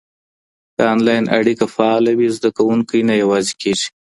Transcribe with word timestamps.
که 0.75 0.81
انلاین 0.93 1.25
اړیکه 1.37 1.65
فعاله 1.75 2.11
وي، 2.17 2.29
زده 2.37 2.49
کوونکی 2.57 2.99
نه 3.09 3.15
یوازي 3.23 3.53
کېږي. 3.61 3.87